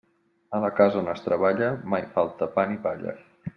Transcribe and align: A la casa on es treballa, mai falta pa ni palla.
A 0.59 0.61
la 0.63 0.71
casa 0.79 0.97
on 1.01 1.11
es 1.13 1.21
treballa, 1.27 1.69
mai 1.95 2.09
falta 2.17 2.51
pa 2.59 2.67
ni 2.73 2.81
palla. 2.89 3.15